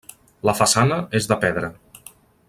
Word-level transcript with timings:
La 0.49 0.55
façana 0.61 0.97
és 1.19 1.29
de 1.33 1.37
pedra. 1.47 1.71